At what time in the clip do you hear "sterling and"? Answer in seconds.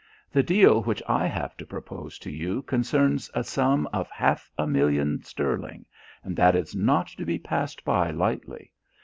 5.23-6.35